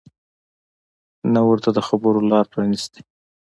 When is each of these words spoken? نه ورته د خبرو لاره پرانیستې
نه 1.33 1.41
ورته 1.47 1.69
د 1.73 1.79
خبرو 1.87 2.27
لاره 2.29 2.49
پرانیستې 2.51 3.01